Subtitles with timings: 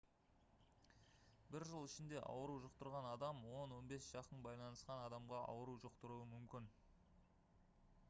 [1.55, 6.75] бір жыл ішінде ауру жұқтырған адам 10-15 жақын байланысқан адамға ауру жұқтыруы мүмкін